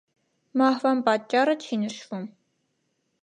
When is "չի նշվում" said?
1.65-2.27